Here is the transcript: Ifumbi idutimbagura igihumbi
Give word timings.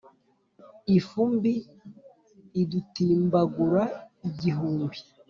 Ifumbi 0.97 1.53
idutimbagura 2.61 3.83
igihumbi 4.27 4.99